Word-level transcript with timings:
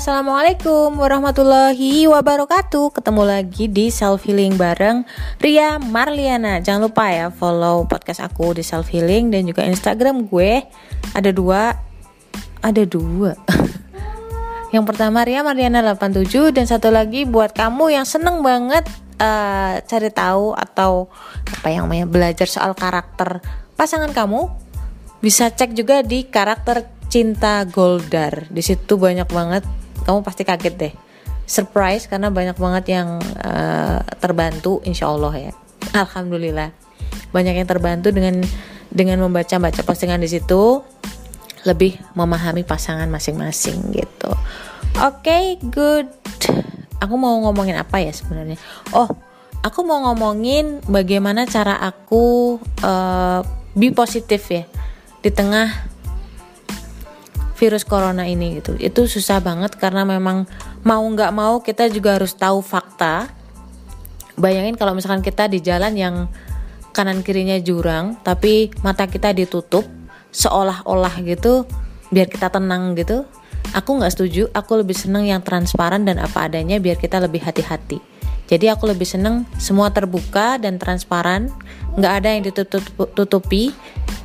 Assalamualaikum 0.00 0.96
warahmatullahi 0.96 2.08
wabarakatuh. 2.08 2.96
Ketemu 2.96 3.20
lagi 3.20 3.68
di 3.68 3.92
Self 3.92 4.24
Healing 4.24 4.56
bareng 4.56 5.04
Ria 5.36 5.76
Marliana. 5.76 6.56
Jangan 6.56 6.88
lupa 6.88 7.12
ya 7.12 7.28
follow 7.28 7.84
podcast 7.84 8.24
aku 8.24 8.56
di 8.56 8.64
Self 8.64 8.88
Healing 8.88 9.28
Dan 9.28 9.44
juga 9.44 9.60
Instagram 9.60 10.24
gue. 10.24 10.64
Ada 11.12 11.36
dua 11.36 11.76
Ada 12.64 12.88
dua. 12.88 13.36
Yang 14.72 14.84
pertama 14.88 15.20
Ria 15.20 15.44
Marliana 15.44 15.84
87 15.84 16.56
Dan 16.56 16.64
satu 16.64 16.88
lagi 16.88 17.28
buat 17.28 17.52
kamu 17.52 17.92
yang 17.92 18.08
seneng 18.08 18.40
banget 18.40 18.88
uh, 19.20 19.84
Cari 19.84 20.08
tahu 20.08 20.56
atau 20.56 21.12
Apa 21.44 21.76
yang 21.76 21.84
namanya 21.84 22.08
belajar 22.08 22.48
soal 22.48 22.72
karakter 22.72 23.44
pasangan 23.76 24.16
kamu 24.16 24.48
Bisa 25.20 25.52
cek 25.52 25.76
juga 25.76 26.00
di 26.00 26.24
karakter 26.24 26.88
cinta 27.10 27.66
Goldar. 27.66 28.48
Di 28.48 28.62
situ 28.62 28.96
banyak 28.96 29.28
banget 29.28 29.66
kamu 30.06 30.24
pasti 30.24 30.42
kaget 30.42 30.74
deh. 30.76 30.94
Surprise 31.44 32.06
karena 32.06 32.30
banyak 32.30 32.54
banget 32.54 32.94
yang 32.94 33.18
uh, 33.42 34.00
terbantu 34.22 34.78
insya 34.86 35.10
Allah 35.10 35.50
ya. 35.50 35.52
Alhamdulillah. 35.94 36.70
Banyak 37.34 37.54
yang 37.58 37.68
terbantu 37.68 38.14
dengan 38.14 38.38
dengan 38.90 39.22
membaca 39.22 39.58
baca 39.58 39.80
postingan 39.82 40.22
di 40.22 40.30
situ. 40.30 40.82
Lebih 41.66 41.98
memahami 42.16 42.64
pasangan 42.64 43.10
masing-masing 43.10 43.92
gitu. 43.92 44.32
Oke 45.02 45.26
okay, 45.26 45.44
good. 45.60 46.08
Aku 47.00 47.16
mau 47.16 47.36
ngomongin 47.44 47.76
apa 47.76 48.00
ya 48.00 48.12
sebenarnya? 48.12 48.56
Oh 48.94 49.08
aku 49.60 49.84
mau 49.84 50.00
ngomongin 50.10 50.80
bagaimana 50.88 51.44
cara 51.44 51.76
aku 51.80 52.56
uh, 52.84 53.40
be 53.76 53.92
positif 53.92 54.48
ya. 54.48 54.64
Di 55.20 55.28
tengah 55.28 55.89
virus 57.60 57.84
corona 57.84 58.24
ini 58.24 58.56
gitu. 58.56 58.72
Itu 58.80 59.04
susah 59.04 59.44
banget 59.44 59.76
karena 59.76 60.08
memang 60.08 60.48
mau 60.80 61.04
nggak 61.04 61.32
mau 61.36 61.60
kita 61.60 61.92
juga 61.92 62.16
harus 62.16 62.32
tahu 62.32 62.64
fakta. 62.64 63.28
Bayangin 64.40 64.80
kalau 64.80 64.96
misalkan 64.96 65.20
kita 65.20 65.52
di 65.52 65.60
jalan 65.60 65.92
yang 65.92 66.24
kanan 66.96 67.20
kirinya 67.20 67.60
jurang 67.60 68.16
tapi 68.24 68.72
mata 68.80 69.04
kita 69.04 69.36
ditutup 69.36 69.84
seolah-olah 70.32 71.20
gitu 71.22 71.68
biar 72.10 72.26
kita 72.26 72.50
tenang 72.50 72.96
gitu 72.96 73.28
aku 73.76 74.00
nggak 74.00 74.12
setuju. 74.16 74.48
Aku 74.56 74.80
lebih 74.80 74.96
seneng 74.96 75.28
yang 75.28 75.44
transparan 75.44 76.02
dan 76.08 76.18
apa 76.18 76.48
adanya 76.50 76.80
biar 76.82 76.98
kita 76.98 77.20
lebih 77.22 77.44
hati-hati. 77.44 78.00
Jadi 78.50 78.66
aku 78.66 78.90
lebih 78.90 79.06
seneng 79.06 79.46
semua 79.62 79.94
terbuka 79.94 80.58
dan 80.58 80.74
transparan 80.74 81.54
nggak 81.94 82.12
ada 82.22 82.28
yang 82.34 82.42
ditutupi 82.42 83.70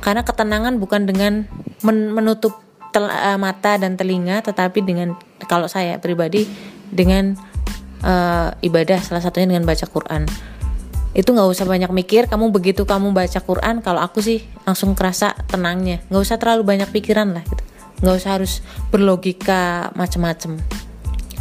karena 0.02 0.26
ketenangan 0.26 0.82
bukan 0.82 1.06
dengan 1.06 1.46
menutup 1.86 2.65
tel, 2.96 3.12
uh, 3.12 3.36
mata 3.36 3.76
dan 3.76 4.00
telinga 4.00 4.40
tetapi 4.40 4.80
dengan 4.80 5.12
kalau 5.44 5.68
saya 5.68 6.00
pribadi 6.00 6.48
dengan 6.88 7.36
uh, 8.00 8.56
ibadah 8.64 9.04
salah 9.04 9.20
satunya 9.20 9.52
dengan 9.52 9.68
baca 9.68 9.84
Quran. 9.84 10.24
Itu 11.12 11.36
nggak 11.36 11.48
usah 11.48 11.68
banyak 11.68 11.92
mikir 11.92 12.28
kamu 12.32 12.48
begitu 12.48 12.88
kamu 12.88 13.12
baca 13.12 13.40
Quran 13.44 13.84
kalau 13.84 14.00
aku 14.00 14.24
sih 14.24 14.40
langsung 14.64 14.96
kerasa 14.96 15.36
tenangnya. 15.44 16.00
Nggak 16.08 16.22
usah 16.24 16.36
terlalu 16.40 16.64
banyak 16.64 16.88
pikiran 16.88 17.36
lah 17.36 17.44
gitu. 17.44 17.62
Nggak 18.00 18.14
usah 18.16 18.30
harus 18.40 18.64
berlogika 18.88 19.92
macem-macem 19.92 20.56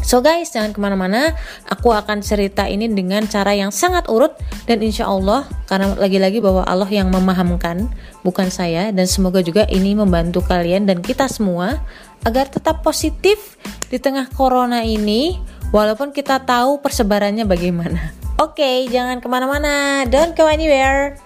So 0.06 0.22
guys, 0.22 0.54
jangan 0.54 0.70
ke 0.70 0.78
mana-mana. 0.78 1.34
Aku 1.66 1.90
akan 1.90 2.22
cerita 2.22 2.70
ini 2.70 2.86
dengan 2.86 3.26
cara 3.26 3.58
yang 3.58 3.74
sangat 3.74 4.06
urut 4.06 4.38
dan 4.70 4.78
insya 4.86 5.10
Allah 5.10 5.50
karena 5.66 5.98
lagi-lagi 5.98 6.46
bahwa 6.46 6.62
Allah 6.62 6.86
yang 6.94 7.10
memahamkan, 7.10 7.90
bukan 8.22 8.54
saya. 8.54 8.94
Dan 8.94 9.10
semoga 9.10 9.42
juga 9.42 9.66
ini 9.66 9.98
membantu 9.98 10.46
kalian 10.46 10.86
dan 10.86 11.02
kita 11.02 11.26
semua 11.26 11.82
agar 12.22 12.46
tetap 12.54 12.86
positif 12.86 13.58
di 13.90 13.98
tengah 13.98 14.30
corona 14.38 14.86
ini, 14.86 15.42
walaupun 15.74 16.14
kita 16.14 16.38
tahu 16.46 16.86
persebarannya 16.86 17.50
bagaimana. 17.50 18.14
Oke, 18.38 18.62
okay, 18.62 18.78
jangan 18.86 19.18
ke 19.18 19.26
mana-mana. 19.26 20.06
Don't 20.06 20.38
go 20.38 20.46
anywhere. 20.46 21.18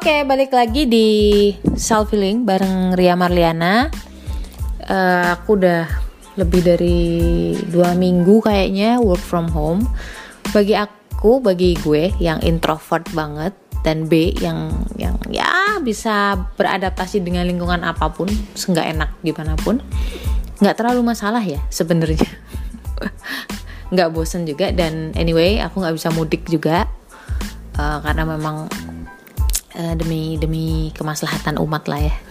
Oke, 0.00 0.24
balik 0.24 0.56
lagi 0.56 0.88
di 0.88 1.08
self 1.76 2.16
healing 2.16 2.48
bareng 2.48 2.96
Ria 2.96 3.20
Marliana. 3.20 3.92
Uh, 4.88 5.36
aku 5.36 5.60
udah 5.60 5.92
lebih 6.40 6.64
dari 6.64 7.04
dua 7.68 7.92
minggu 7.92 8.40
kayaknya 8.40 8.96
work 8.96 9.20
from 9.20 9.52
home. 9.52 9.84
Bagi 10.56 10.72
aku, 10.72 11.44
bagi 11.44 11.76
gue 11.84 12.16
yang 12.16 12.40
introvert 12.40 13.04
banget 13.12 13.52
dan 13.84 14.08
B 14.08 14.32
yang 14.40 14.72
yang 14.96 15.20
ya 15.28 15.76
bisa 15.84 16.48
beradaptasi 16.56 17.20
dengan 17.20 17.44
lingkungan 17.44 17.84
apa 17.84 18.08
pun, 18.08 18.32
seenggak 18.56 18.88
enak 18.88 19.12
gimana 19.20 19.52
pun, 19.60 19.84
nggak 20.64 20.80
terlalu 20.80 21.12
masalah 21.12 21.44
ya 21.44 21.60
sebenarnya. 21.68 22.24
nggak 23.92 24.08
bosen 24.16 24.48
juga 24.48 24.72
dan 24.72 25.12
anyway 25.12 25.60
aku 25.60 25.84
nggak 25.84 26.00
bisa 26.00 26.08
mudik 26.16 26.48
juga 26.48 26.88
uh, 27.76 28.00
karena 28.00 28.24
memang 28.24 28.64
uh, 29.76 29.94
demi 29.94 30.38
demi 30.40 30.90
kemaslahatan 30.94 31.58
umat 31.60 31.86
lah 31.86 32.00
ya. 32.00 32.14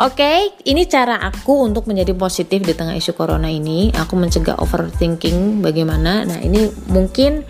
Oke, 0.00 0.16
okay, 0.24 0.38
ini 0.64 0.88
cara 0.88 1.20
aku 1.20 1.60
untuk 1.60 1.84
menjadi 1.84 2.16
positif 2.16 2.64
di 2.64 2.72
tengah 2.72 2.96
isu 2.96 3.12
corona 3.12 3.52
ini. 3.52 3.92
Aku 3.92 4.16
mencegah 4.16 4.56
overthinking 4.56 5.60
bagaimana. 5.60 6.24
Nah, 6.24 6.40
ini 6.40 6.72
mungkin 6.88 7.44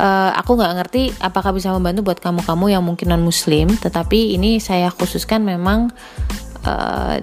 uh, 0.00 0.30
aku 0.32 0.56
nggak 0.56 0.72
ngerti 0.80 1.12
apakah 1.20 1.52
bisa 1.52 1.68
membantu 1.68 2.08
buat 2.08 2.16
kamu-kamu 2.16 2.72
yang 2.72 2.80
mungkin 2.80 3.12
non 3.12 3.20
Muslim. 3.20 3.68
Tetapi 3.76 4.32
ini 4.40 4.56
saya 4.56 4.88
khususkan 4.88 5.44
memang 5.44 5.92
uh, 6.64 7.20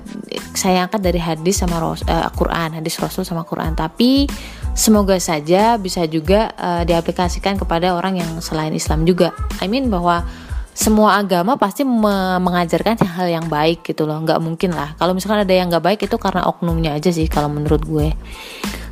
saya 0.54 0.86
angkat 0.86 1.02
dari 1.02 1.18
hadis 1.18 1.66
sama 1.66 1.82
uh, 1.82 2.30
Quran, 2.38 2.78
hadis 2.78 3.02
Rasul 3.02 3.26
sama 3.26 3.50
Quran. 3.50 3.74
Tapi 3.74 4.30
semoga 4.80 5.20
saja 5.20 5.76
bisa 5.76 6.08
juga 6.08 6.56
uh, 6.56 6.88
diaplikasikan 6.88 7.60
kepada 7.60 7.92
orang 7.92 8.24
yang 8.24 8.32
selain 8.40 8.72
Islam 8.72 9.04
juga. 9.04 9.36
I 9.60 9.68
mean 9.68 9.92
bahwa 9.92 10.24
semua 10.72 11.20
agama 11.20 11.60
pasti 11.60 11.84
me 11.84 12.40
mengajarkan 12.40 13.04
hal 13.04 13.28
yang 13.28 13.52
baik 13.52 13.84
gitu 13.84 14.08
loh. 14.08 14.16
Nggak 14.24 14.40
mungkin 14.40 14.72
lah. 14.72 14.96
Kalau 14.96 15.12
misalkan 15.12 15.44
ada 15.44 15.52
yang 15.52 15.68
nggak 15.68 15.84
baik 15.84 16.00
itu 16.08 16.16
karena 16.16 16.48
oknumnya 16.48 16.96
aja 16.96 17.12
sih 17.12 17.28
kalau 17.28 17.52
menurut 17.52 17.84
gue. 17.84 18.16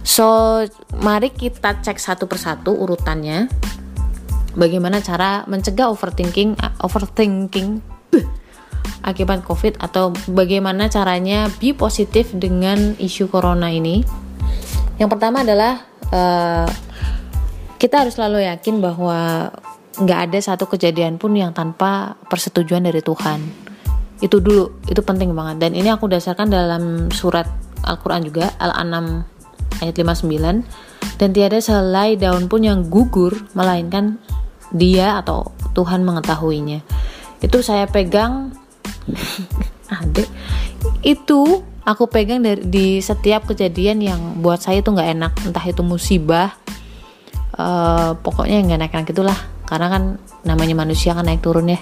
So 0.03 0.59
mari 0.99 1.31
kita 1.31 1.79
cek 1.79 1.95
satu 1.95 2.27
persatu 2.27 2.75
urutannya. 2.75 3.47
Bagaimana 4.59 4.99
cara 4.99 5.47
mencegah 5.47 5.87
overthinking 5.87 6.59
overthinking 6.83 7.79
akibat 9.07 9.47
covid 9.47 9.79
atau 9.79 10.11
bagaimana 10.27 10.91
caranya 10.91 11.47
be 11.63 11.71
positif 11.71 12.35
dengan 12.35 12.99
isu 12.99 13.31
corona 13.31 13.71
ini 13.71 14.26
yang 14.97 15.09
pertama 15.09 15.45
adalah 15.45 15.85
uh, 16.09 16.67
kita 17.77 18.05
harus 18.05 18.17
selalu 18.17 18.45
yakin 18.49 18.81
bahwa 18.81 19.53
nggak 19.97 20.19
ada 20.29 20.39
satu 20.41 20.69
kejadian 20.69 21.17
pun 21.17 21.33
yang 21.33 21.53
tanpa 21.53 22.17
persetujuan 22.29 22.85
dari 22.85 23.01
Tuhan. 23.01 23.39
Itu 24.21 24.41
dulu 24.41 24.85
itu 24.89 25.01
penting 25.01 25.33
banget. 25.33 25.61
Dan 25.61 25.71
ini 25.77 25.89
aku 25.93 26.09
dasarkan 26.09 26.49
dalam 26.49 27.09
surat 27.13 27.45
Al-Quran 27.85 28.25
juga 28.25 28.53
Al-An'am 28.57 29.25
ayat 29.81 29.93
59 29.93 30.65
dan 31.21 31.29
tiada 31.33 31.61
selai 31.61 32.17
daun 32.17 32.49
pun 32.49 32.65
yang 32.65 32.89
gugur 32.89 33.33
melainkan 33.53 34.17
dia 34.73 35.21
atau 35.21 35.53
Tuhan 35.77 36.01
mengetahuinya. 36.01 36.81
Itu 37.41 37.61
saya 37.61 37.85
pegang 37.85 38.53
adek 40.01 40.27
itu 41.05 41.61
aku 41.87 42.11
pegang 42.11 42.43
dari 42.43 42.67
di 42.67 42.99
setiap 42.99 43.47
kejadian 43.47 44.03
yang 44.03 44.19
buat 44.43 44.59
saya 44.59 44.83
itu 44.83 44.91
nggak 44.91 45.09
enak. 45.15 45.33
Entah 45.47 45.63
itu 45.63 45.79
musibah 45.87 46.51
uh, 47.55 48.19
pokoknya 48.19 48.59
nggak 48.67 48.77
enak-enak 48.83 49.07
itulah 49.07 49.39
karena 49.63 49.87
kan 49.87 50.03
namanya 50.43 50.75
manusia 50.75 51.15
kan 51.15 51.23
naik 51.23 51.39
turun 51.39 51.71
ya. 51.71 51.79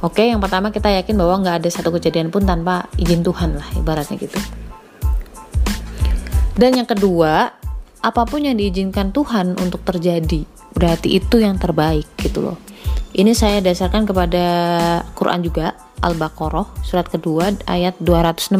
Oke 0.00 0.26
yang 0.26 0.40
pertama 0.40 0.72
kita 0.72 0.88
yakin 0.88 1.14
bahwa 1.14 1.44
nggak 1.44 1.56
ada 1.62 1.68
satu 1.68 1.92
kejadian 1.92 2.32
pun 2.32 2.42
tanpa 2.48 2.88
izin 2.96 3.20
Tuhan 3.20 3.60
lah 3.60 3.68
ibaratnya 3.76 4.16
gitu. 4.16 4.40
Dan 6.56 6.74
yang 6.80 6.88
kedua 6.88 7.52
apa 8.02 8.22
pun 8.26 8.42
yang 8.42 8.58
diizinkan 8.58 9.14
Tuhan 9.14 9.54
untuk 9.62 9.86
terjadi 9.86 10.42
berarti 10.74 11.20
itu 11.20 11.38
yang 11.38 11.54
terbaik 11.60 12.08
gitu 12.18 12.42
loh 12.42 12.58
ini 13.12 13.32
saya 13.36 13.60
dasarkan 13.60 14.08
kepada 14.08 14.44
Quran 15.16 15.44
juga 15.44 15.76
Al-Baqarah 16.02 16.84
surat 16.84 17.06
kedua 17.06 17.52
ayat 17.68 17.96
216 18.00 18.56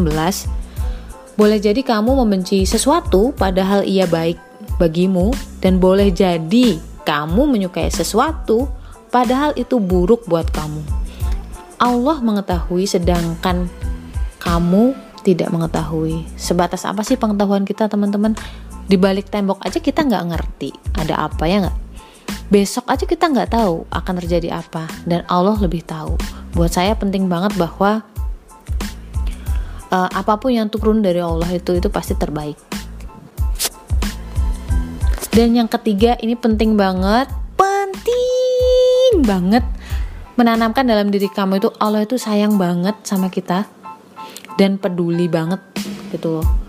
boleh 1.36 1.58
jadi 1.58 1.80
kamu 1.80 2.22
membenci 2.22 2.62
sesuatu 2.68 3.32
padahal 3.34 3.82
ia 3.88 4.04
baik 4.04 4.52
bagimu 4.76 5.32
dan 5.62 5.78
boleh 5.78 6.10
jadi 6.10 6.78
kamu 7.02 7.50
menyukai 7.50 7.90
sesuatu, 7.90 8.70
padahal 9.10 9.52
itu 9.58 9.82
buruk 9.82 10.24
buat 10.30 10.46
kamu. 10.54 10.82
Allah 11.82 12.22
mengetahui, 12.22 12.86
sedangkan 12.86 13.66
kamu 14.38 14.94
tidak 15.26 15.50
mengetahui. 15.50 16.26
Sebatas 16.38 16.86
apa 16.86 17.02
sih 17.02 17.18
pengetahuan 17.18 17.66
kita, 17.66 17.90
teman-teman? 17.90 18.38
Di 18.86 18.98
balik 18.98 19.30
tembok 19.30 19.62
aja 19.62 19.78
kita 19.78 20.02
nggak 20.02 20.24
ngerti 20.34 20.70
ada 20.98 21.26
apa 21.26 21.46
ya 21.46 21.66
nggak? 21.66 21.76
Besok 22.52 22.84
aja 22.84 23.08
kita 23.08 23.32
nggak 23.32 23.56
tahu 23.56 23.88
akan 23.88 24.14
terjadi 24.20 24.60
apa 24.60 24.84
dan 25.08 25.24
Allah 25.24 25.56
lebih 25.56 25.80
tahu. 25.88 26.20
Buat 26.52 26.76
saya 26.76 26.92
penting 26.92 27.24
banget 27.24 27.56
bahwa 27.56 28.04
uh, 29.88 30.08
apa 30.12 30.36
pun 30.36 30.52
yang 30.52 30.68
turun 30.68 31.00
dari 31.00 31.24
Allah 31.24 31.48
itu 31.48 31.72
itu 31.72 31.88
pasti 31.88 32.12
terbaik. 32.12 32.60
Dan 35.32 35.56
yang 35.56 35.64
ketiga 35.64 36.20
ini 36.20 36.36
penting 36.36 36.76
banget 36.76 37.32
penting 37.56 39.24
banget. 39.24 39.64
Menanamkan 40.36 40.84
dalam 40.84 41.08
diri 41.08 41.32
kamu 41.32 41.56
itu 41.56 41.72
Allah 41.80 42.04
itu 42.04 42.20
sayang 42.20 42.60
banget 42.60 43.00
sama 43.08 43.32
kita 43.32 43.64
dan 44.60 44.76
peduli 44.76 45.28
banget 45.28 45.60
gitu 46.12 46.40
loh 46.40 46.61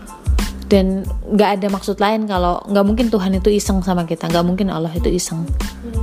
dan 0.68 1.04
nggak 1.28 1.60
ada 1.60 1.66
maksud 1.68 2.00
lain 2.00 2.24
kalau 2.24 2.60
nggak 2.64 2.84
mungkin 2.84 3.06
Tuhan 3.12 3.36
itu 3.36 3.52
iseng 3.52 3.84
sama 3.84 4.08
kita. 4.08 4.28
Nggak 4.32 4.44
mungkin 4.44 4.66
Allah 4.72 4.92
itu 4.92 5.08
iseng 5.12 5.44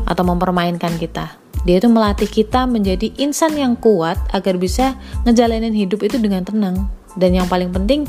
atau 0.05 0.23
mempermainkan 0.25 0.95
kita. 1.01 1.37
Dia 1.61 1.77
itu 1.77 1.89
melatih 1.89 2.29
kita 2.29 2.65
menjadi 2.65 3.13
insan 3.21 3.53
yang 3.53 3.77
kuat 3.77 4.17
agar 4.33 4.57
bisa 4.57 4.97
ngejalanin 5.25 5.73
hidup 5.73 6.01
itu 6.01 6.17
dengan 6.17 6.45
tenang. 6.45 6.89
Dan 7.13 7.37
yang 7.37 7.45
paling 7.49 7.69
penting 7.69 8.05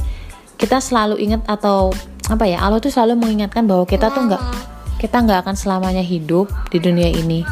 kita 0.56 0.78
selalu 0.78 1.18
ingat 1.20 1.42
atau 1.48 1.92
apa 2.30 2.46
ya 2.46 2.62
Allah 2.62 2.78
tuh 2.78 2.92
selalu 2.92 3.18
mengingatkan 3.18 3.66
bahwa 3.66 3.84
kita 3.84 4.08
tuh 4.14 4.30
nggak 4.30 4.42
kita 5.02 5.16
nggak 5.18 5.38
akan 5.44 5.56
selamanya 5.58 6.04
hidup 6.04 6.48
di 6.68 6.78
dunia 6.80 7.08
ini. 7.12 7.44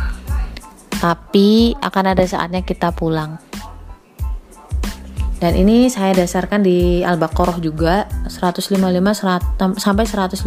Tapi 1.01 1.73
akan 1.81 2.05
ada 2.13 2.25
saatnya 2.29 2.61
kita 2.61 2.93
pulang 2.93 3.50
dan 5.41 5.57
ini 5.57 5.89
saya 5.89 6.13
dasarkan 6.13 6.61
di 6.61 7.01
Al-Baqarah 7.01 7.65
juga 7.65 8.05
155 8.29 8.77
sampai 9.81 10.05
157 10.05 10.45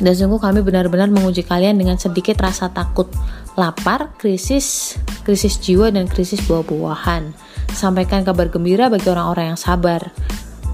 dan 0.00 0.12
sungguh 0.16 0.40
kami 0.40 0.60
benar-benar 0.60 1.08
menguji 1.08 1.44
kalian 1.44 1.80
dengan 1.80 1.96
sedikit 1.96 2.36
rasa 2.40 2.68
takut 2.68 3.08
lapar, 3.56 4.12
krisis, 4.16 4.96
krisis 5.24 5.60
jiwa 5.60 5.92
dan 5.92 6.08
krisis 6.08 6.40
buah-buahan. 6.48 7.32
Sampaikan 7.72 8.24
kabar 8.24 8.48
gembira 8.48 8.88
bagi 8.88 9.08
orang-orang 9.08 9.56
yang 9.56 9.60
sabar 9.60 10.12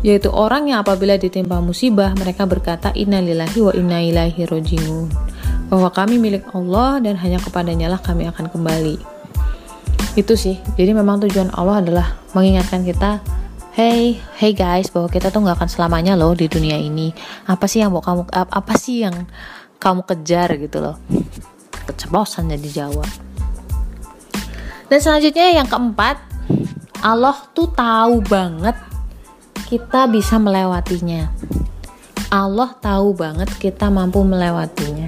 yaitu 0.05 0.31
orang 0.31 0.71
yang 0.71 0.87
apabila 0.87 1.19
ditimpa 1.19 1.59
musibah 1.59 2.15
mereka 2.15 2.47
berkata 2.47 2.95
innalillahi 2.95 3.59
wa 3.59 3.73
inna 3.75 3.99
ilaihi 4.03 4.47
rojiun. 4.47 5.11
Bahwa 5.67 5.91
kami 5.91 6.23
milik 6.23 6.47
Allah 6.55 7.03
dan 7.03 7.19
hanya 7.19 7.43
kepadanya 7.43 7.91
lah 7.91 7.99
kami 7.99 8.31
akan 8.31 8.47
kembali 8.47 9.16
itu 10.17 10.33
sih. 10.35 10.57
Jadi 10.81 10.97
memang 10.97 11.21
tujuan 11.29 11.53
Allah 11.53 11.85
adalah 11.85 12.07
mengingatkan 12.33 12.83
kita 12.83 13.21
hey 13.77 14.17
hey 14.41 14.57
guys 14.57 14.89
bahwa 14.89 15.13
kita 15.13 15.29
tuh 15.29 15.45
nggak 15.45 15.61
akan 15.61 15.71
selamanya 15.71 16.17
loh 16.17 16.33
di 16.33 16.49
dunia 16.49 16.81
ini. 16.81 17.13
Apa 17.45 17.69
sih 17.69 17.85
yang 17.85 17.93
mau 17.93 18.01
kamu 18.01 18.33
apa 18.33 18.75
sih 18.81 19.05
yang 19.05 19.29
kamu 19.77 20.09
kejar? 20.09 20.57
Gitu 20.57 20.81
loh. 20.81 20.97
Keceplosan 21.85 22.49
jadi 22.49 22.83
Jawa. 22.83 23.05
Dan 24.89 24.99
selanjutnya 24.99 25.53
yang 25.53 25.69
keempat 25.69 26.17
Allah 27.05 27.37
tuh 27.53 27.69
tahu 27.77 28.25
banget 28.25 28.75
kita 29.69 30.09
bisa 30.09 30.41
melewatinya. 30.41 31.29
Allah 32.33 32.75
tahu 32.83 33.15
banget 33.15 33.53
kita 33.61 33.87
mampu 33.87 34.25
melewatinya 34.27 35.06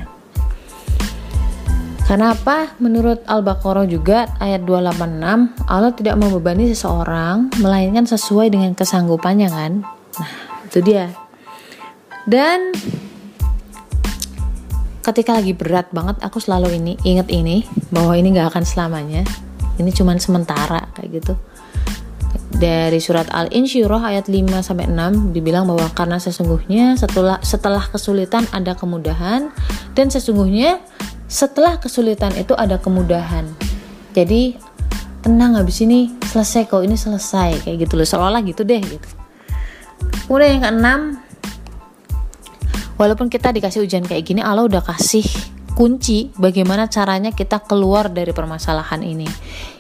karena 2.09 2.33
apa? 2.33 2.73
Menurut 2.81 3.21
Al-Baqarah 3.29 3.85
juga 3.85 4.33
ayat 4.41 4.65
286, 4.65 5.69
Allah 5.69 5.93
tidak 5.93 6.17
membebani 6.17 6.73
seseorang 6.73 7.53
melainkan 7.61 8.09
sesuai 8.09 8.49
dengan 8.49 8.73
kesanggupannya 8.73 9.49
kan? 9.53 9.85
Nah, 10.17 10.33
itu 10.65 10.81
dia. 10.81 11.13
Dan 12.25 12.73
ketika 15.05 15.37
lagi 15.37 15.53
berat 15.53 15.93
banget 15.93 16.17
aku 16.25 16.41
selalu 16.41 16.81
ini 16.81 16.97
inget 17.05 17.29
ini 17.29 17.69
bahwa 17.93 18.17
ini 18.17 18.33
gak 18.33 18.57
akan 18.57 18.65
selamanya. 18.65 19.21
Ini 19.77 19.93
cuman 19.93 20.17
sementara 20.17 20.89
kayak 20.97 21.13
gitu. 21.13 21.37
Dari 22.57 23.05
surat 23.05 23.29
Al-Insyirah 23.29 24.17
ayat 24.17 24.33
5 24.33 24.65
sampai 24.65 24.89
6 24.89 25.37
dibilang 25.37 25.69
bahwa 25.69 25.85
karena 25.93 26.17
sesungguhnya 26.17 26.97
setelah 26.97 27.37
setelah 27.45 27.85
kesulitan 27.85 28.49
ada 28.57 28.73
kemudahan 28.73 29.53
dan 29.93 30.09
sesungguhnya 30.09 30.81
setelah 31.29 31.77
kesulitan 31.77 32.33
itu 32.41 32.57
ada 32.57 32.81
kemudahan. 32.81 33.45
Jadi 34.17 34.57
tenang 35.21 35.61
habis 35.61 35.85
ini 35.85 36.09
selesai 36.25 36.67
kok 36.67 36.81
ini 36.81 36.97
selesai 36.97 37.69
kayak 37.69 37.85
gitu 37.85 38.01
loh. 38.01 38.09
Seolah 38.09 38.41
gitu 38.43 38.65
deh 38.65 38.81
gitu. 38.81 39.09
Kemudian 40.25 40.59
yang 40.59 40.65
keenam 40.65 41.01
walaupun 42.97 43.29
kita 43.29 43.53
dikasih 43.53 43.85
ujian 43.85 44.03
kayak 44.09 44.25
gini 44.25 44.41
Allah 44.41 44.65
udah 44.65 44.81
kasih 44.81 45.25
kunci 45.77 46.35
bagaimana 46.35 46.91
caranya 46.91 47.31
kita 47.31 47.63
keluar 47.63 48.11
dari 48.11 48.33
permasalahan 48.33 49.05
ini. 49.05 49.29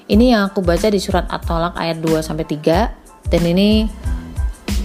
Ini 0.09 0.25
yang 0.37 0.43
aku 0.53 0.63
baca 0.63 0.89
di 0.89 1.01
surat 1.03 1.27
At-Tolak 1.27 1.75
ayat 1.75 1.99
2 1.99 2.23
sampai 2.23 2.47
3 2.47 3.33
dan 3.33 3.43
ini 3.45 3.89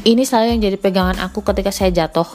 ini 0.04 0.24
selalu 0.26 0.58
yang 0.58 0.62
jadi 0.68 0.78
pegangan 0.82 1.22
aku 1.22 1.46
ketika 1.46 1.72
saya 1.72 1.94
jatuh. 1.94 2.28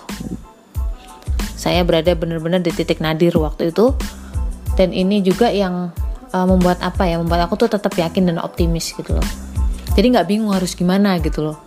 Saya 1.59 1.83
berada 1.83 2.15
benar-benar 2.15 2.63
di 2.63 2.71
titik 2.71 3.03
nadir 3.03 3.35
waktu 3.35 3.75
itu 3.75 3.93
dan 4.79 4.95
ini 4.95 5.19
juga 5.19 5.51
yang 5.51 5.91
uh, 6.31 6.47
membuat 6.47 6.79
apa 6.87 7.03
ya 7.11 7.19
membuat 7.19 7.51
aku 7.51 7.59
tuh 7.67 7.75
tetap 7.75 7.91
yakin 7.99 8.31
dan 8.31 8.39
optimis 8.39 8.95
gitu 8.95 9.19
loh. 9.19 9.29
Jadi 9.99 10.15
nggak 10.15 10.31
bingung 10.31 10.55
harus 10.55 10.79
gimana 10.79 11.19
gitu 11.19 11.43
loh. 11.43 11.59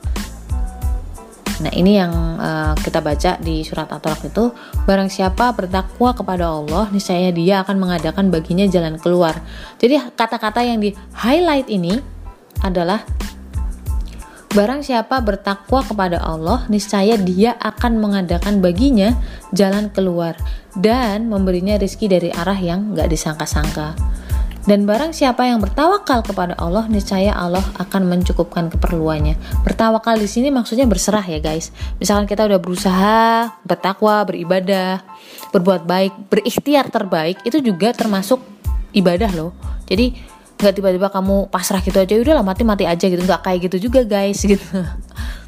Nah 1.61 1.69
ini 1.75 1.99
yang 1.99 2.09
uh, 2.41 2.73
kita 2.79 3.03
baca 3.03 3.37
di 3.37 3.61
surat 3.61 3.85
At-Tolak 3.85 4.33
itu 4.33 4.49
Barang 4.89 5.13
siapa 5.13 5.53
bertakwa 5.53 6.09
kepada 6.09 6.49
Allah 6.49 6.89
Niscaya 6.89 7.29
dia 7.29 7.61
akan 7.61 7.77
mengadakan 7.77 8.33
baginya 8.33 8.65
jalan 8.65 8.97
keluar. 8.97 9.37
Jadi 9.77 10.01
kata-kata 10.17 10.65
yang 10.65 10.81
di 10.81 10.95
highlight 11.13 11.69
ini 11.69 12.01
adalah 12.65 13.05
Barang 14.51 14.83
siapa 14.83 15.23
bertakwa 15.23 15.79
kepada 15.79 16.19
Allah, 16.19 16.67
niscaya 16.67 17.15
dia 17.15 17.55
akan 17.63 18.03
mengadakan 18.03 18.59
baginya 18.59 19.15
jalan 19.55 19.87
keluar 19.95 20.35
dan 20.75 21.31
memberinya 21.31 21.79
rezeki 21.79 22.07
dari 22.11 22.29
arah 22.35 22.59
yang 22.59 22.91
gak 22.91 23.07
disangka-sangka. 23.07 23.95
Dan 24.67 24.83
barang 24.83 25.15
siapa 25.15 25.47
yang 25.47 25.63
bertawakal 25.63 26.19
kepada 26.19 26.59
Allah, 26.59 26.83
niscaya 26.91 27.31
Allah 27.31 27.63
akan 27.79 28.11
mencukupkan 28.11 28.67
keperluannya. 28.67 29.39
Bertawakal 29.63 30.19
di 30.19 30.27
sini 30.27 30.51
maksudnya 30.51 30.83
berserah 30.83 31.23
ya 31.23 31.39
guys. 31.39 31.71
Misalkan 32.03 32.27
kita 32.27 32.43
udah 32.43 32.59
berusaha, 32.59 33.55
bertakwa, 33.63 34.27
beribadah, 34.27 34.99
berbuat 35.55 35.87
baik, 35.87 36.27
berikhtiar 36.27 36.91
terbaik, 36.91 37.39
itu 37.47 37.63
juga 37.63 37.95
termasuk 37.95 38.43
ibadah 38.91 39.31
loh. 39.31 39.55
Jadi 39.87 40.13
nggak 40.61 40.77
tiba-tiba 40.77 41.09
kamu 41.09 41.49
pasrah 41.49 41.81
gitu 41.81 41.97
aja 41.97 42.13
udah 42.21 42.33
lah 42.39 42.45
mati 42.45 42.61
mati 42.61 42.85
aja 42.85 43.01
gitu. 43.09 43.25
Nggak 43.25 43.41
kayak 43.41 43.59
gitu 43.67 43.89
juga 43.89 44.05
guys 44.05 44.37
gitu. 44.53 44.63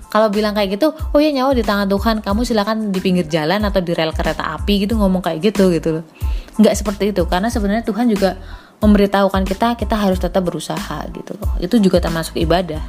Kalau 0.10 0.30
bilang 0.30 0.54
kayak 0.54 0.78
gitu 0.78 0.94
oh 0.94 1.20
ya 1.22 1.30
nyawa 1.34 1.54
di 1.54 1.66
tangan 1.66 1.90
Tuhan 1.90 2.16
kamu 2.22 2.42
silakan 2.46 2.90
di 2.94 3.00
pinggir 3.02 3.26
jalan 3.30 3.62
atau 3.66 3.82
di 3.82 3.94
rel 3.98 4.14
kereta 4.14 4.58
api 4.58 4.86
gitu 4.86 4.98
ngomong 4.98 5.22
kayak 5.22 5.54
gitu 5.54 5.70
gitu 5.70 6.02
loh. 6.02 6.06
Nggak 6.58 6.74
seperti 6.74 7.14
itu 7.14 7.26
karena 7.30 7.54
sebenarnya 7.54 7.86
Tuhan 7.86 8.10
juga 8.10 8.38
memberitahukan 8.82 9.48
kita 9.48 9.80
kita 9.80 9.96
harus 9.96 10.18
tetap 10.20 10.42
berusaha 10.44 11.06
gitu 11.14 11.38
loh. 11.38 11.54
Itu 11.62 11.78
juga 11.78 12.02
termasuk 12.02 12.38
ibadah. 12.42 12.82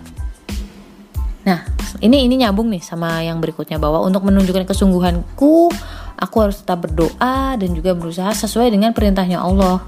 Nah 1.45 1.65
ini 2.01 2.25
ini 2.29 2.41
nyambung 2.41 2.73
nih 2.73 2.83
sama 2.83 3.21
yang 3.21 3.39
berikutnya 3.39 3.77
bahwa 3.77 4.05
untuk 4.05 4.25
menunjukkan 4.25 4.69
kesungguhanku 4.69 5.73
aku 6.19 6.37
harus 6.41 6.61
tetap 6.61 6.85
berdoa 6.85 7.55
dan 7.59 7.71
juga 7.73 7.93
berusaha 7.93 8.33
sesuai 8.33 8.73
dengan 8.73 8.91
perintahnya 8.93 9.41
Allah. 9.41 9.85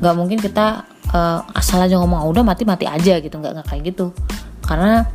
Nggak 0.00 0.14
mungkin 0.16 0.38
kita 0.38 0.84
uh, 1.14 1.44
asal 1.54 1.82
aja 1.82 1.98
ngomong 1.98 2.18
ah, 2.18 2.26
udah 2.26 2.42
mati 2.46 2.62
mati 2.66 2.86
aja 2.86 3.18
gitu. 3.18 3.34
Nggak 3.38 3.52
nggak 3.60 3.66
kayak 3.66 3.82
gitu. 3.94 4.14
Karena 4.64 5.06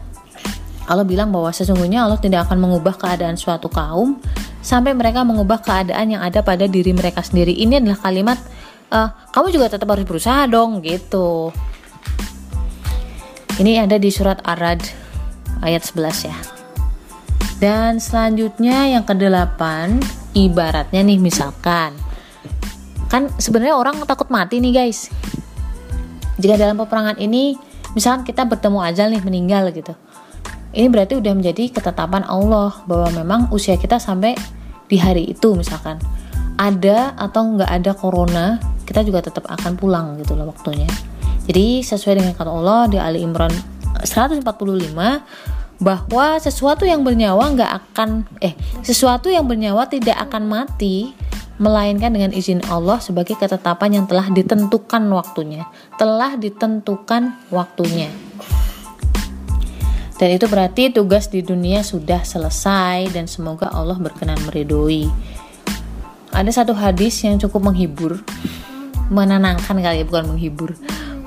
Allah 0.85 1.05
bilang 1.07 1.33
bahwa 1.33 1.49
sesungguhnya 1.49 2.05
Allah 2.05 2.21
tidak 2.21 2.45
akan 2.49 2.61
mengubah 2.61 2.93
keadaan 2.99 3.39
suatu 3.39 3.71
kaum 3.71 4.21
sampai 4.61 4.93
mereka 4.93 5.25
mengubah 5.25 5.61
keadaan 5.61 6.13
yang 6.13 6.21
ada 6.21 6.45
pada 6.45 6.69
diri 6.69 6.93
mereka 6.93 7.25
sendiri. 7.25 7.53
Ini 7.53 7.81
adalah 7.81 7.99
kalimat 8.01 8.37
uh, 8.93 9.09
kamu 9.33 9.47
juga 9.53 9.73
tetap 9.73 9.89
harus 9.89 10.05
berusaha 10.05 10.45
dong 10.45 10.85
gitu. 10.85 11.49
Ini 13.55 13.87
ada 13.87 13.95
di 13.95 14.11
surat 14.11 14.43
Arad 14.43 14.83
ayat 15.63 15.81
11 15.87 16.27
ya. 16.27 16.37
Dan 17.55 18.03
selanjutnya 18.03 18.91
yang 18.91 19.07
kedelapan 19.07 20.03
ibaratnya 20.35 21.01
nih 21.01 21.17
misalkan. 21.17 21.95
Kan 23.07 23.31
sebenarnya 23.39 23.79
orang 23.79 24.03
takut 24.03 24.27
mati 24.27 24.59
nih 24.59 24.75
guys 24.75 25.07
jika 26.39 26.59
dalam 26.59 26.75
peperangan 26.79 27.17
ini 27.19 27.55
misalkan 27.95 28.27
kita 28.27 28.43
bertemu 28.43 28.79
ajal 28.83 29.07
nih 29.11 29.23
meninggal 29.23 29.71
gitu. 29.71 29.95
Ini 30.75 30.91
berarti 30.91 31.15
udah 31.15 31.31
menjadi 31.31 31.71
ketetapan 31.71 32.27
Allah 32.27 32.83
bahwa 32.83 33.07
memang 33.15 33.41
usia 33.55 33.79
kita 33.79 33.95
sampai 33.95 34.35
di 34.91 34.99
hari 34.99 35.31
itu 35.31 35.55
misalkan. 35.55 35.97
Ada 36.55 37.15
atau 37.15 37.55
nggak 37.55 37.71
ada 37.71 37.91
corona 37.95 38.59
kita 38.85 39.01
juga 39.01 39.23
tetap 39.23 39.47
akan 39.47 39.75
pulang 39.75 40.15
gitu 40.19 40.37
loh 40.37 40.51
waktunya. 40.51 40.87
Jadi 41.45 41.81
sesuai 41.81 42.21
dengan 42.21 42.33
kata 42.35 42.51
Allah 42.51 42.81
di 42.91 42.97
Ali 42.99 43.23
Imran 43.23 43.51
145 44.03 44.43
bahwa 45.75 46.25
sesuatu 46.39 46.87
yang 46.87 47.03
bernyawa 47.03 47.51
nggak 47.51 47.71
akan 47.91 48.23
eh 48.39 48.55
sesuatu 48.79 49.27
yang 49.27 49.43
bernyawa 49.43 49.91
tidak 49.91 50.15
akan 50.29 50.47
mati 50.47 51.11
melainkan 51.55 52.11
dengan 52.11 52.35
izin 52.35 52.59
Allah 52.67 52.99
sebagai 52.99 53.39
ketetapan 53.39 54.01
yang 54.01 54.05
telah 54.07 54.27
ditentukan 54.27 55.03
waktunya, 55.07 55.63
telah 55.95 56.35
ditentukan 56.35 57.47
waktunya. 57.47 58.11
Dan 60.15 60.29
itu 60.31 60.47
berarti 60.47 60.91
tugas 60.91 61.27
di 61.27 61.43
dunia 61.43 61.83
sudah 61.83 62.23
selesai 62.23 63.11
dan 63.11 63.27
semoga 63.27 63.67
Allah 63.71 63.99
berkenan 63.99 64.39
meridoi. 64.47 65.11
Ada 66.31 66.63
satu 66.63 66.75
hadis 66.75 67.19
yang 67.23 67.39
cukup 67.39 67.71
menghibur, 67.71 68.19
menenangkan 69.11 69.75
kali 69.75 70.03
ya, 70.03 70.05
bukan 70.07 70.35
menghibur. 70.35 70.75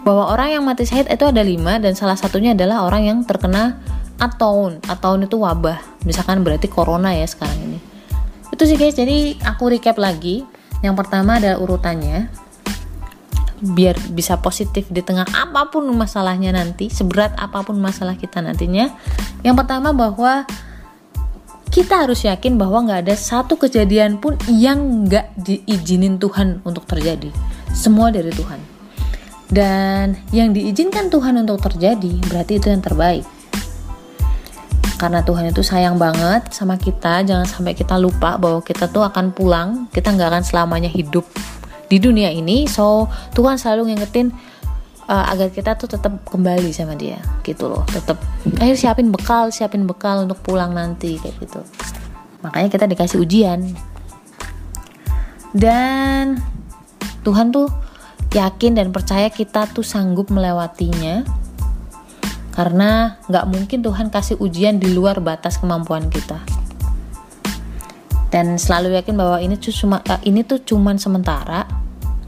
Bahwa 0.04 0.32
orang 0.32 0.56
yang 0.56 0.64
mati 0.64 0.88
syahid 0.88 1.08
itu 1.08 1.24
ada 1.24 1.44
lima 1.44 1.76
dan 1.80 1.92
salah 1.92 2.16
satunya 2.16 2.56
adalah 2.56 2.84
orang 2.84 3.02
yang 3.04 3.18
terkena 3.28 3.76
ataun. 4.16 4.80
Ataun 4.88 5.28
itu 5.28 5.36
wabah. 5.36 6.04
Misalkan 6.08 6.40
berarti 6.40 6.68
corona 6.68 7.12
ya 7.12 7.28
sekarang 7.28 7.60
ini 7.60 7.87
itu 8.52 8.62
sih 8.64 8.76
guys. 8.76 8.96
Jadi 8.96 9.38
aku 9.44 9.72
recap 9.72 9.96
lagi. 10.00 10.44
Yang 10.80 10.94
pertama 10.94 11.42
adalah 11.42 11.58
urutannya. 11.58 12.30
Biar 13.58 13.98
bisa 14.14 14.38
positif 14.38 14.86
di 14.86 15.02
tengah 15.02 15.26
apa 15.34 15.66
pun 15.66 15.82
masalahnya 15.90 16.54
nanti 16.54 16.86
seberat 16.86 17.34
apa 17.34 17.66
pun 17.66 17.78
masalah 17.82 18.14
kita 18.14 18.38
nantinya. 18.38 18.94
Yang 19.42 19.56
pertama 19.58 19.90
bahwa 19.90 20.46
kita 21.68 22.06
harus 22.06 22.24
yakin 22.24 22.56
bahwa 22.56 22.86
nggak 22.86 23.00
ada 23.10 23.16
satu 23.18 23.58
kejadian 23.58 24.22
pun 24.22 24.38
yang 24.46 25.10
nggak 25.10 25.34
diizinin 25.36 26.22
Tuhan 26.22 26.62
untuk 26.62 26.86
terjadi. 26.86 27.34
Semua 27.74 28.14
dari 28.14 28.30
Tuhan. 28.30 28.62
Dan 29.48 30.14
yang 30.30 30.52
diizinkan 30.52 31.08
Tuhan 31.08 31.40
untuk 31.40 31.64
terjadi 31.64 32.20
berarti 32.28 32.60
itu 32.60 32.68
yang 32.68 32.84
terbaik 32.84 33.24
karena 34.98 35.22
Tuhan 35.22 35.54
itu 35.54 35.62
sayang 35.62 35.94
banget 35.94 36.50
sama 36.50 36.74
kita 36.74 37.22
jangan 37.22 37.46
sampai 37.46 37.78
kita 37.78 37.94
lupa 37.94 38.34
bahwa 38.34 38.58
kita 38.66 38.90
tuh 38.90 39.06
akan 39.06 39.30
pulang. 39.30 39.86
Kita 39.94 40.10
nggak 40.10 40.28
akan 40.34 40.42
selamanya 40.42 40.90
hidup 40.90 41.22
di 41.86 42.02
dunia 42.02 42.34
ini. 42.34 42.66
So 42.66 43.06
Tuhan 43.30 43.62
selalu 43.62 43.94
ngingetin 43.94 44.34
uh, 45.06 45.24
agar 45.30 45.54
kita 45.54 45.78
tuh 45.78 45.86
tetap 45.86 46.26
kembali 46.26 46.74
sama 46.74 46.98
dia 46.98 47.22
gitu 47.46 47.70
loh. 47.70 47.86
Tetap 47.86 48.18
ayo 48.58 48.74
siapin 48.74 49.14
bekal 49.14 49.54
siapin 49.54 49.86
bekal 49.86 50.26
untuk 50.26 50.42
pulang 50.42 50.74
nanti 50.74 51.14
kayak 51.22 51.46
gitu. 51.46 51.62
Makanya 52.42 52.68
kita 52.68 52.84
dikasih 52.90 53.22
ujian. 53.22 53.70
Dan 55.54 56.42
Tuhan 57.22 57.54
tuh 57.54 57.70
yakin 58.34 58.76
dan 58.76 58.90
percaya 58.90 59.30
kita 59.30 59.70
tuh 59.70 59.86
sanggup 59.86 60.28
melewatinya 60.28 61.24
karena 62.58 63.14
nggak 63.30 63.46
mungkin 63.54 63.86
Tuhan 63.86 64.10
kasih 64.10 64.42
ujian 64.42 64.82
di 64.82 64.90
luar 64.90 65.22
batas 65.22 65.62
kemampuan 65.62 66.10
kita. 66.10 66.42
Dan 68.34 68.58
selalu 68.58 68.98
yakin 68.98 69.14
bahwa 69.14 69.38
ini 69.38 69.54
tuh 69.54 69.70
cuma 69.70 70.02
uh, 70.02 70.18
ini 70.26 70.42
tuh 70.42 70.58
cuman 70.66 70.98
sementara. 70.98 71.70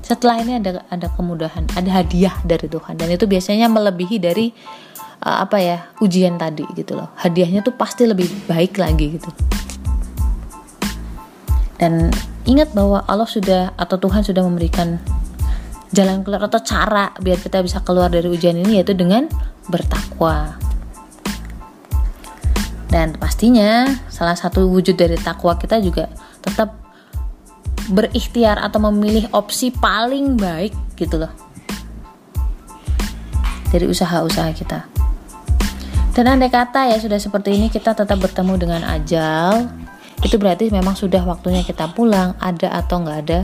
Setelah 0.07 0.39
ini 0.39 0.63
ada 0.63 0.87
ada 0.87 1.11
kemudahan 1.19 1.67
ada 1.75 1.91
hadiah 1.91 2.39
dari 2.47 2.71
Tuhan. 2.71 2.95
Dan 2.95 3.11
itu 3.11 3.27
biasanya 3.27 3.67
melebihi 3.67 4.23
dari 4.23 4.55
uh, 5.27 5.43
apa 5.43 5.59
ya 5.59 5.91
ujian 5.99 6.39
tadi 6.39 6.63
gitu 6.79 6.95
loh. 6.95 7.11
Hadiahnya 7.19 7.67
tuh 7.67 7.75
pasti 7.75 8.07
lebih 8.07 8.31
baik 8.47 8.79
lagi 8.79 9.19
gitu. 9.19 9.35
Dan 11.75 12.07
ingat 12.47 12.71
bahwa 12.71 13.03
Allah 13.11 13.27
sudah 13.27 13.75
atau 13.75 13.99
Tuhan 13.99 14.23
sudah 14.23 14.47
memberikan 14.47 15.03
jalan 15.91 16.23
keluar 16.23 16.47
atau 16.47 16.63
cara 16.63 17.11
biar 17.19 17.43
kita 17.43 17.67
bisa 17.67 17.83
keluar 17.83 18.15
dari 18.15 18.31
ujian 18.31 18.55
ini 18.55 18.79
yaitu 18.79 18.95
dengan 18.95 19.27
bertakwa. 19.71 20.59
Dan 22.91 23.15
pastinya 23.15 23.87
salah 24.11 24.35
satu 24.35 24.67
wujud 24.67 24.99
dari 24.99 25.15
takwa 25.15 25.55
kita 25.55 25.79
juga 25.79 26.11
tetap 26.43 26.75
berikhtiar 27.87 28.59
atau 28.59 28.83
memilih 28.91 29.31
opsi 29.31 29.71
paling 29.71 30.35
baik 30.35 30.75
gitu 30.99 31.23
loh. 31.23 31.33
Dari 33.71 33.87
usaha-usaha 33.87 34.51
kita. 34.51 34.91
Dan 36.11 36.27
andai 36.27 36.51
kata 36.51 36.91
ya 36.91 36.99
sudah 36.99 37.23
seperti 37.23 37.55
ini 37.55 37.71
kita 37.71 37.95
tetap 37.95 38.19
bertemu 38.19 38.59
dengan 38.59 38.83
ajal, 38.83 39.71
itu 40.27 40.37
berarti 40.37 40.69
memang 40.75 40.99
sudah 40.99 41.23
waktunya 41.23 41.63
kita 41.63 41.87
pulang, 41.95 42.35
ada 42.43 42.75
atau 42.75 43.01
nggak 43.01 43.19
ada 43.25 43.39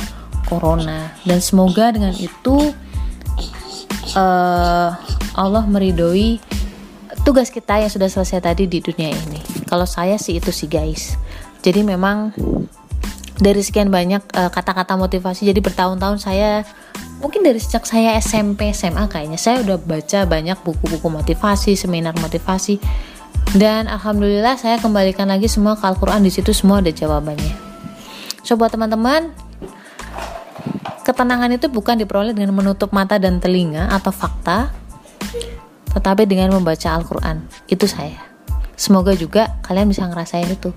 corona. 0.51 1.15
Dan 1.23 1.39
semoga 1.39 1.95
dengan 1.95 2.13
itu 2.19 2.75
uh, 4.19 4.91
Allah 5.37 5.69
meridoi 5.69 6.41
tugas 7.23 7.53
kita 7.53 7.77
yang 7.77 7.93
sudah 7.93 8.09
selesai 8.09 8.41
tadi 8.41 8.65
di 8.65 8.81
dunia 8.81 9.13
ini. 9.13 9.41
Kalau 9.69 9.85
saya 9.85 10.17
sih 10.17 10.41
itu 10.41 10.49
sih 10.49 10.67
guys. 10.67 11.21
Jadi 11.61 11.85
memang 11.85 12.33
dari 13.37 13.61
sekian 13.61 13.93
banyak 13.93 14.25
eh, 14.33 14.51
kata-kata 14.51 14.97
uh, 14.97 15.01
motivasi 15.05 15.45
jadi 15.45 15.61
bertahun-tahun 15.61 16.25
saya 16.25 16.65
mungkin 17.21 17.45
dari 17.45 17.61
sejak 17.61 17.85
saya 17.85 18.17
SMP 18.17 18.73
SMA 18.73 19.13
kayaknya 19.13 19.37
saya 19.37 19.61
udah 19.61 19.77
baca 19.77 20.25
banyak 20.25 20.57
buku-buku 20.65 21.09
motivasi, 21.13 21.77
seminar 21.77 22.17
motivasi 22.17 22.81
dan 23.57 23.93
alhamdulillah 23.93 24.57
saya 24.57 24.81
kembalikan 24.81 25.29
lagi 25.29 25.53
semua 25.53 25.77
ke 25.77 25.85
Al-Qur'an 25.85 26.25
di 26.25 26.33
situ 26.33 26.57
semua 26.57 26.81
ada 26.81 26.89
jawabannya. 26.89 27.53
So 28.41 28.57
buat 28.57 28.73
teman-teman 28.73 29.33
ketenangan 31.05 31.53
itu 31.55 31.69
bukan 31.69 32.01
diperoleh 32.01 32.33
dengan 32.33 32.57
menutup 32.57 32.91
mata 32.91 33.21
dan 33.21 33.39
telinga 33.39 33.93
atau 33.93 34.11
fakta, 34.11 34.73
tetapi 35.97 36.29
dengan 36.29 36.53
membaca 36.53 36.93
Al-Quran. 36.93 37.49
Itu 37.73 37.89
saya. 37.89 38.21
Semoga 38.77 39.17
juga 39.17 39.57
kalian 39.65 39.89
bisa 39.89 40.05
ngerasain 40.05 40.45
itu. 40.53 40.69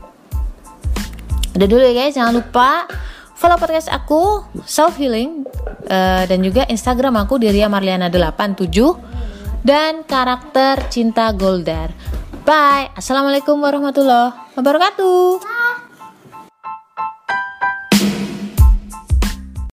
Udah 1.60 1.68
dulu 1.68 1.84
ya 1.84 1.92
guys, 1.92 2.16
jangan 2.16 2.40
lupa 2.40 2.88
follow 3.36 3.60
podcast 3.60 3.92
aku 3.92 4.48
self 4.64 4.96
healing 4.96 5.44
uh, 5.92 6.24
dan 6.24 6.40
juga 6.40 6.64
Instagram 6.72 7.20
aku 7.20 7.36
Diria 7.36 7.68
Marliana 7.68 8.08
87 8.08 8.72
dan 9.68 10.08
karakter 10.08 10.88
cinta 10.88 11.36
Goldar. 11.36 11.92
Bye. 12.48 12.96
Assalamualaikum 12.96 13.60
warahmatullahi 13.60 14.56
wabarakatuh. 14.56 15.44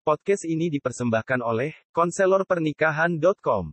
Podcast 0.04 0.42
ini 0.44 0.68
dipersembahkan 0.68 1.40
oleh 1.40 1.72
konselorpernikahan.com. 1.96 3.72